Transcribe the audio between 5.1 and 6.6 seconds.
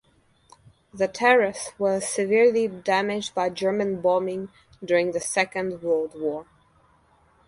the Second World War.